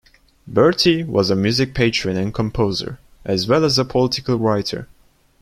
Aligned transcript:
Bertie 0.47 1.03
was 1.03 1.29
a 1.29 1.35
music 1.35 1.75
patron 1.75 2.17
and 2.17 2.33
composer, 2.33 2.97
as 3.23 3.47
well 3.47 3.63
as 3.63 3.77
a 3.77 3.85
political 3.85 4.39
writer. 4.39 4.87